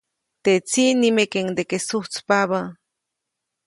Teʼ 0.43 0.61
tsiʼ 0.67 0.91
nimekeʼuŋdeke 0.99 1.77
sujtspabä. 1.87 2.59